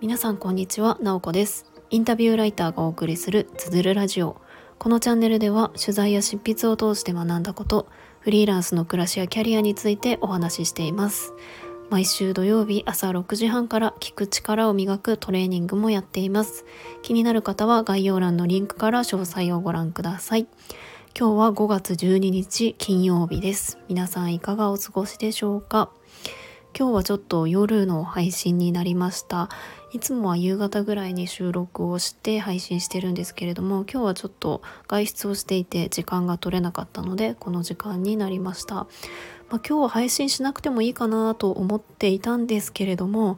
[0.00, 1.70] 皆さんこんにちは、なおこです。
[1.90, 4.40] インタビューライターがお送りするつづるラジオ。
[4.80, 7.86] このチャンネルでは取材や執筆を通して学んだこと
[8.18, 11.32] フリーランスの暮らしやキャリアについてお話ししています。
[11.90, 16.64] 毎週土曜日朝6時半から聞く力を磨くトレーニングもやっています。
[17.02, 20.48] 気になる方は概要欄のリンクから詳細をご覧ください。
[21.18, 23.78] 今日は5月12日金曜日です。
[23.88, 25.90] 皆さんいかがお過ごしでしょうか？
[26.78, 29.48] 今日はちょっと夜の配信になりました。
[29.92, 38.86] いつもは夕方ぐらいに収録をして配信してるんですけれども今日はちょっと外出をしていて時間が取れなかったのでこの時間になりました、まあ、
[39.50, 43.36] 今日は配信しなくてもいいかなと思っていたんですけれども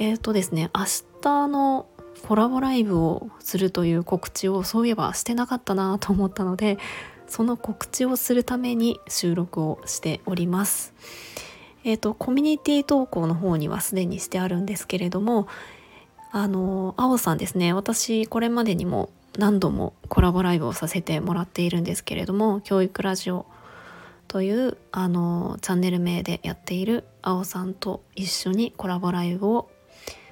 [0.00, 0.84] えっ、ー、とですね明
[1.22, 1.86] 日の
[2.22, 6.78] コラボライブをするという告知をそういえばしてなかったなと思ったので
[7.26, 10.94] その告知をするために収録をしております。
[11.84, 15.46] えっ、ー、とコミュニティ投稿の方にはすでにしてあるんですけれども
[16.32, 23.46] あの青さんですね私これまでにも何度もコラボライブをさせてもらっているんですけれども教育ラジオ
[24.28, 29.70] というあのチャンネル名でやっている青さんと一緒にコラボライブを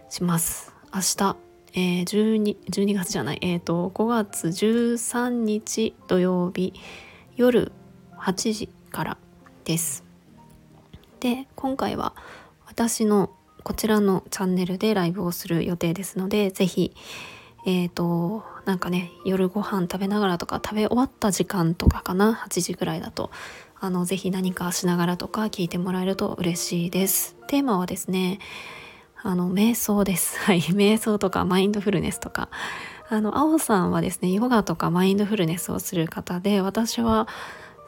[0.08, 1.36] します明日、
[1.74, 6.74] えー、12, 12月じゃないえ、ー、と5月13日土曜日
[7.36, 7.72] 夜
[8.18, 9.18] 8時から
[9.64, 10.04] です。
[11.20, 12.14] で今回は
[12.66, 13.30] 私の
[13.62, 16.92] こちらのチャンネルでライブをする予定ですので是非
[17.64, 23.30] えっ、ー、となんかね夜ご飯食べながらとか食べ終わった時間とかかな8時ぐらいだと。
[23.84, 27.34] あのぜひ何かしながらとか聞いてもらえると嬉しいです。
[27.48, 28.38] テーマはですね
[29.22, 32.48] あの瞑想です はい瞑想とかマインドフルネスとか
[33.08, 37.28] あの青さんはですねヨガとかマインドフルネスをする方で私は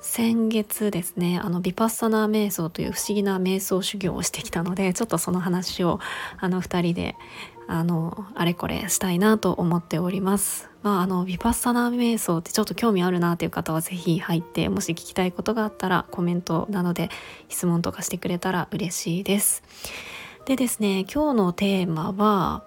[0.00, 5.98] 先月ですねあのビパッサナー瞑想という不思議な瞑想修行をしてきたのでちょっとその話を
[6.38, 7.16] あの2人で
[7.66, 10.68] あのあれこれしたいなと思っております。
[10.82, 17.08] まあ、あのビパッサナー瞑想ってちょっと興味あるなという方は是非入ってもし聞きたいことがあったらコメントなどで
[17.48, 19.62] 質問とかしてくれたら嬉しいです。
[20.46, 22.64] でですね今日のテーマは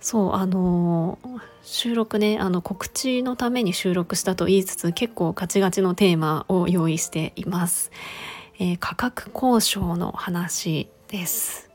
[0.00, 1.18] そうあの
[1.62, 7.92] 収録ねあの告知のために収録したと言いつつ結構ガチガチのテーマを用意しています、
[8.58, 11.70] えー、価格交渉の話です。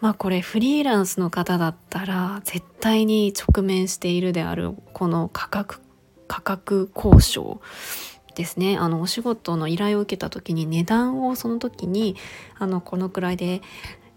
[0.00, 5.80] まあこれフリーランスの方だったら絶対に直面しているであるこの価格
[6.28, 7.62] 価格交渉
[8.34, 8.76] ですね。
[8.76, 12.16] あのお仕事の依頼を受けた時に値段をその時に
[12.58, 13.62] あのこのくらいで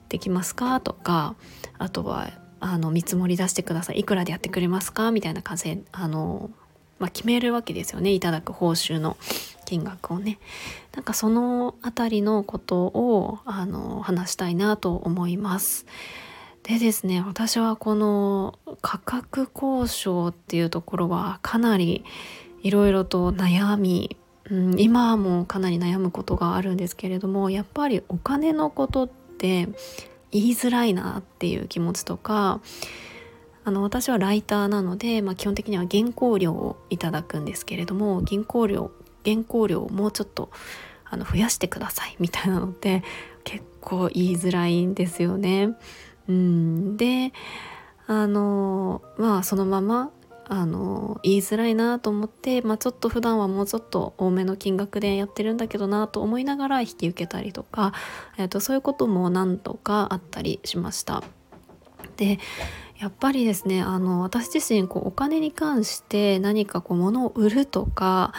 [0.10, 0.82] できますか？
[0.82, 1.36] とか
[1.78, 4.00] あとはあの見積もり出してください。
[4.00, 5.12] いくらでやってくれますか？
[5.12, 6.50] みたいな感じであの、
[7.00, 8.12] まあ、決めるわけですよね。
[8.12, 9.16] いただく報酬の
[9.66, 10.40] 金額をね。
[10.96, 15.86] なんかその辺りのことをあの話したいなと思います。
[16.64, 22.04] でですね私はこの価格交渉っていうところはかなり
[22.64, 24.18] いろいろと悩み
[24.52, 32.62] うん、今もかなり悩むことがあるんですけれどもやっぱりお金のことって言いづらいなっていう気持ちとか
[33.66, 38.92] あの私はライターなので、まあ、基本的には原稿料をいただくんですけれども原稿料
[39.26, 40.50] 原稿料をもうちょっと
[41.06, 43.04] あの増やしてくださいみたいなのって
[43.44, 45.76] 結構言いづらいんですよね。
[46.28, 47.34] うん、で
[48.08, 50.12] あのまあそのまま
[50.52, 57.94] あの言いづらいなと思って、まあ、ちょっと普段はもうちょっと多めの金額でやってるんだけどなと思いながら引き受けたりとか、
[58.38, 61.24] えー、とそういうことも何度かあったりしました。
[62.18, 62.40] で
[62.98, 68.34] やっぱりですねあの私自身こうお金に関して何かこう物を売るとか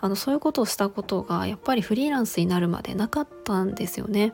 [0.00, 4.32] あのそういうことをしたことがやっぱりフリーランスになるまでなかったんですよね。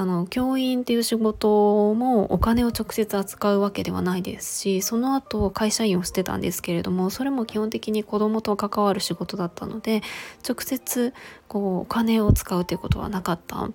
[0.00, 10.00] あの教員っていう仕事もお金を直接扱うわけではないですしその後会社員をしてたんですけれどもそれも基本的に子どもと関わる仕事だったので
[10.48, 11.12] 直接
[11.48, 13.68] こうお金を使うということはなかった。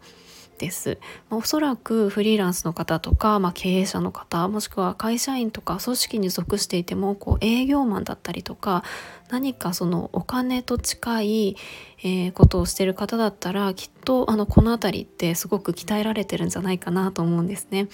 [0.58, 0.98] です。
[1.30, 8.84] まあ、おそらくフリーランスの方とか、まあ、経営者の方もしくは会社員とか組織に属していてもこう営業マンだったりとか
[9.30, 11.56] 何かそのお金と近い、
[12.34, 17.88] ことをしてる方だったらきっとあのこの辺りってすごく鍛えられてるんじゃないかなと思うんですね。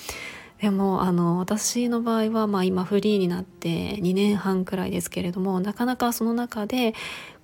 [0.62, 6.94] でもあの私の場合は、まあ、今フリーになって2年半くらいですけれどもなかなかその中で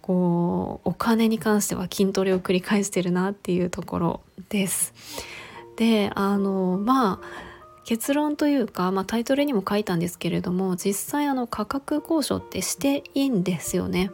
[0.07, 4.93] こうお金に関しては筋トレを繰り返してるなっていうところです。
[5.75, 7.47] であのまあ
[7.83, 14.11] 結論というか、まあ、タイトルにも書いたんですけれども実際あの価格交渉ってしていいんですよね。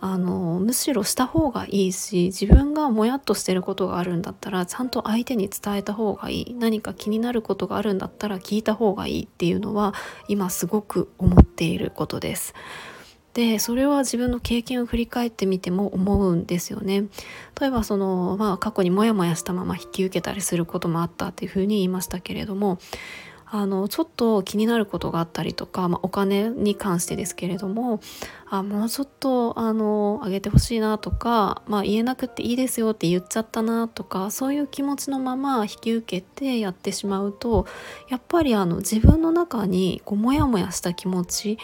[0.00, 9.94] あのむしろした方がいいし自分がもやっとしてることがあるんだったらちゃんと相手に伝えた方がいい何か気になることがあるんだったら聞いた方がいいっていうのは
[10.28, 12.52] 今すごく思っていることです。
[13.34, 17.04] でそれは自分の経験を振り返ってみても思うんですよね。
[17.60, 22.78] 例えばその、まあ、過去にモヤモヤしたまま引き受けたりすることもあったっていうふうに言いましたけれども
[23.46, 28.00] あのちょっと気になることがあったりとか、まあ、お金に関してですけれども
[28.48, 37.66] あもうちょっとあのあげてほしいなとか、まあ、言えなくていいですよって言っちゃったなとかそういう気持ちのまま引き受けてやってしまうと
[38.08, 41.58] やっぱりあの自分の中にこうモヤモヤした気持ち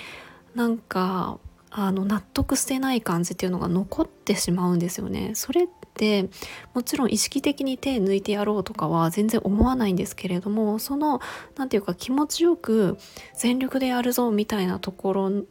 [0.55, 1.39] なんか
[1.71, 5.33] あの納得してない感じっていうのが残ってしまうんですよね。
[5.35, 6.29] それって
[6.75, 11.21] もちろん意識的に手抜いてやろうとかは全然思わないんですけれどもその
[11.57, 12.99] 何て言うか気持ちよく
[13.35, 15.45] 全力でやるぞみたいなところ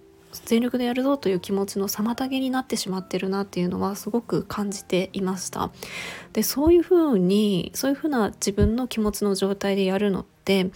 [0.46, 5.72] 全力でやるぞという気持ちの妨げになってしまってるなっていうのはすごく感じていました
[6.34, 10.70] でそういうふうにそういうふうな自分の気持ちの状態でやるのって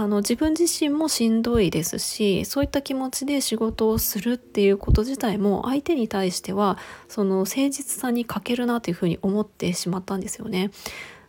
[0.00, 10.70] あの自分自身もしんどいですしそういった気持ちで仕事をするっていうこと自体も相手に対してはその誠実さに欠けるなというふうに思ってしまったんですよね。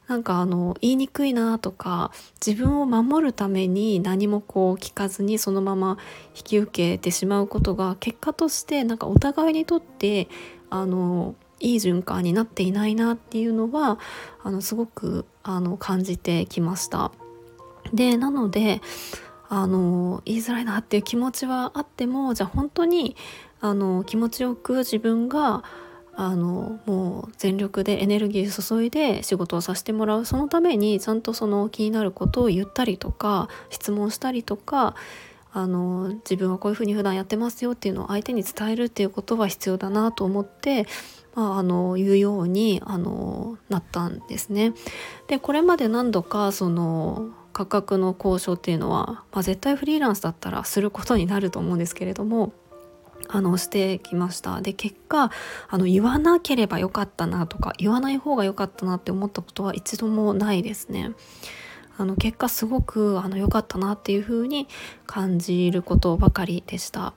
[0.08, 2.12] なんかあの言いにくいなとか
[2.46, 5.98] 自分を守るために何もこう聞かずにそのまま
[6.34, 10.30] 引き受けてしまうことが結果としてなんかお互いにとって
[10.70, 14.00] あのいい循環になっていないなっていうのは
[14.44, 17.12] あのすごくあの感じてきました。
[17.94, 18.82] でなので
[19.50, 23.16] あの言いづらいなっていう気持ちはあってもじゃあ本当に
[23.60, 25.64] あの気持ちよく自分が
[26.14, 34.96] あのもう全力でエネルギー注いで仕事をさせてもらうそのためにちゃんとその気になることを言ったりとか質問したりとか
[35.54, 40.86] あの自分はこういうふうに普段やってますよっていうのを相手に伝えるっていうことは必要だなと思って
[41.36, 44.74] まあ、あの言うようにあのなったんですね。
[45.28, 52.54] でこれまで何度かその価格の交渉っていうのは、まあ、絶対フリーランスだったらすることになると思うんですけれども
[53.28, 55.32] あのしてきましたで結果
[55.70, 61.12] あの言わなければよかったなとか言わない方が良かったなって思ったことは一度もないですね。
[61.98, 64.68] あの結果すごくあの良かったなっていう風に
[65.06, 67.14] 感じることばかりでした。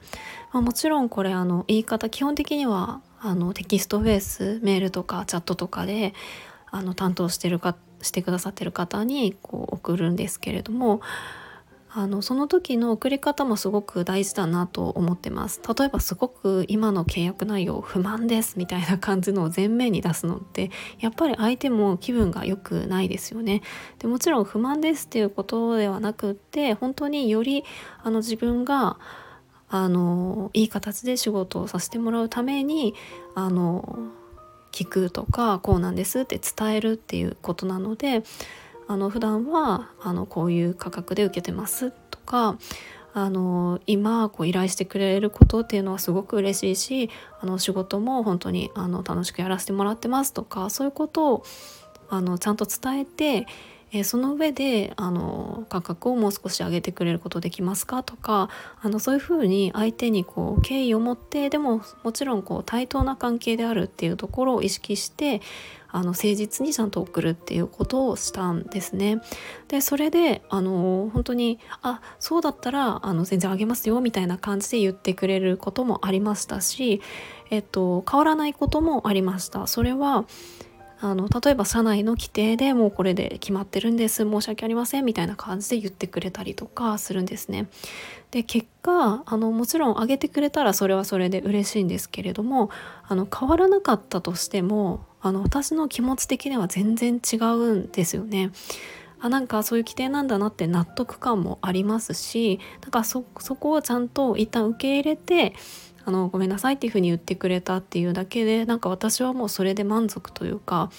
[0.52, 6.12] まあ、もちろんこれあの言い方基本的にはあのテキストベースメールとかチャットとかで
[6.70, 11.00] あの担当してるかしてくださってる方にこう送るんですけれども
[11.96, 15.60] あのその時の送り方もすごく大事だなと思ってます。
[15.78, 23.62] 例えばすごく今の契約内容不満ですみたいな感じのを前面に出すのってやっぱり相手も気分が良くないですよね。
[24.00, 27.62] でもちろん不満ですっていうことではなくって本当により
[28.02, 28.98] あの自分が
[29.68, 32.94] あのいい形で仕事をさせてもらうために
[33.36, 33.98] あの
[34.74, 38.24] 聞くとかこうなんですって伝えるっていうことなので
[38.88, 42.58] あの普段はあのこういう価格で受けてますとか
[43.12, 47.10] あの今こう依頼してくれることっていうのはすごく嬉しいし
[47.40, 51.44] あの仕事も本当にあの楽しくやらせてもらってますとかそういうことを
[52.10, 53.46] あのちゃんと伝えて
[53.94, 58.50] えー、その上であの価格をもう少し上げてくれることできますかとか
[58.82, 65.40] あのそういうふうに相手にこう敬意を持ってでももちろんこう対等な関係であるっていうところを意識して
[65.88, 69.20] あの誠実にちゃんと送るっていうことをしたんですね。
[69.68, 77.00] でそれであの本当にあそうだったらあの全然あげますよみたいな感じで言ってくれることもありましたし、
[77.50, 79.68] えっと、変わらないこともありました。
[79.68, 80.24] それは
[81.04, 87.68] あの例えば社内の規定でもうこれで決まってるんです申し訳ありませんみたいな感じで言ってくれたりとかするんですね。
[88.30, 92.70] で結果あのもちろん上げてくれたらそれはそれで嬉しいんですけれども
[93.06, 98.50] あの変わらなかったとしてもあの私の気持ち的には全然違うんですよね。
[99.20, 105.54] あなんかそういう規定なんだなって納得感もありますしだからそこをちゃんと一旦受け入れて
[106.04, 110.90] あのごめんなさいっていうふうに言ってくれたっていうだけでなんか私はもうそれで満足というか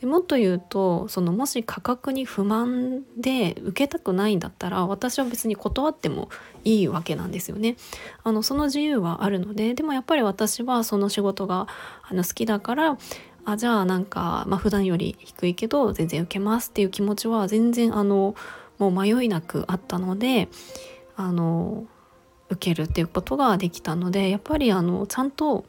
[0.00, 6.28] でもっと言うとそのもし価格に不満で受けたくないんだったら私は別に断っても
[6.64, 7.76] いいわけなんですよね。
[8.22, 11.66] あのその自由はあるのででもやっぱり私はその仕事が
[12.02, 12.98] あの好きだから
[13.46, 18.34] あじゃあなんか、まあ、普段より低いけど全然受けますっていう気持ちは全然あの
[18.78, 20.48] もう迷いなくあったので
[21.16, 21.86] あの
[22.48, 25.64] 受けるっていうことができたのでやっぱりあのちゃんと,、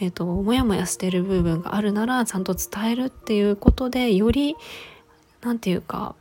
[0.00, 4.56] えーと、モヤモヤしてる部分があるならちゃんと伝えるっていうことでより
[5.40, 6.14] 何て言うか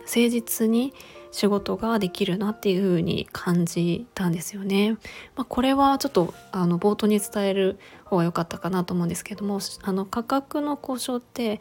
[0.00, 0.94] 誠実に
[1.30, 4.92] 仕事ができるなっていう風に感じたんですよね。
[5.36, 11.60] まあ、これはちょっとあの冒頭に伝える方が良かったかなと思うんですけどもあの価格の交渉って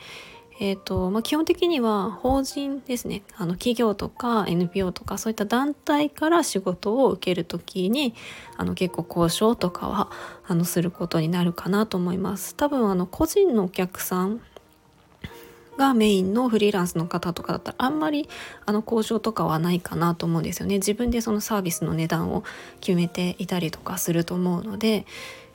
[0.59, 3.21] えーとまあ、基本的には法人ですね。
[3.35, 8.15] あの企業とか NPO とかそういった団体から仕事を受ける時に
[8.57, 10.09] あの結構交渉とかは
[10.47, 12.55] あのすることになるかなと思います。
[12.55, 14.41] 多分あの個人のお客さん
[15.77, 18.27] がメインのフリーランスの方とかだったらあんまり
[18.65, 20.75] あの交渉とかはないかなと思うんですよね。
[20.77, 22.43] 自分でそのサービスの値段を
[22.81, 25.05] 決めていたりとかすると思うので、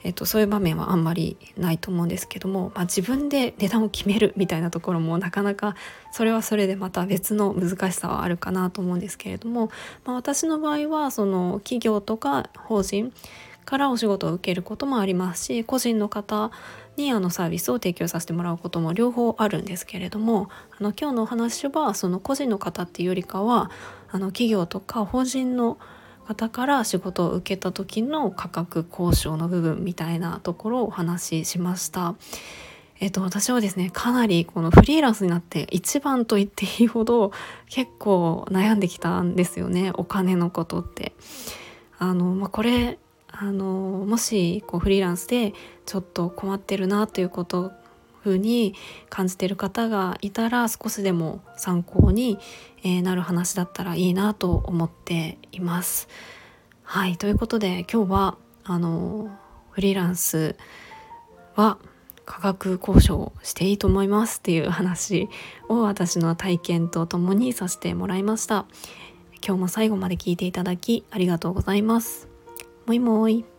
[0.03, 5.75] えっと、そういう場面はあんまりないと思うんですけども、まあ、自分で値段を決めるみたいなところもなかなか
[6.11, 9.71] それはそれでまた別の難しさはあるかなと思うんですけれども、
[10.05, 13.13] まあ、私の場合はその企業とか法人
[13.65, 16.51] からお仕事を受けることもありますし個人の方
[16.97, 23.71] にあのサービスを提供させてもらうことも両方あるんですけれどもあの今日のお話はその個人の方っていうよりかは
[24.11, 25.79] あの企業とか法人の方
[26.23, 32.15] 方から仕事を受けた時の価格交渉の部分みたいなところをお話ししました。
[32.99, 37.31] えっと、私はですねかなりこのフリーランスになって一番と言っていいほど
[37.67, 41.13] 結構悩んできたんですよねお金のことって。
[41.99, 45.53] あのまあ、これあのもしこうフリーランスで
[45.85, 47.71] ちょっと困ってるなということ
[48.23, 48.73] 風に
[49.09, 52.39] 感じてる方がいたら少しでも参考に、
[53.03, 56.09] なる話だったらいいなと思っています。
[56.83, 59.29] はいということで今日はあの
[59.71, 60.57] フリーランス
[61.55, 61.77] は
[62.25, 65.29] 価格交渉していいと思いますっていう話
[65.69, 68.65] を私の体験とともにさせてもらいました。
[69.45, 72.27] 今日も最後まで聞いていただきありがとうございます。
[72.85, 73.52] もいもい。